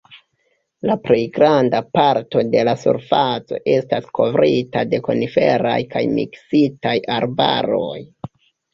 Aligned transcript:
La 0.89 0.95
plej 1.07 1.19
granda 1.35 1.81
parto 1.97 2.41
de 2.55 2.63
la 2.71 2.75
surfaco 2.85 3.61
estas 3.75 4.09
kovrita 4.21 4.85
de 4.97 5.03
koniferaj 5.11 5.79
kaj 5.95 6.07
miksitaj 6.19 6.99
arbaroj. 7.23 7.97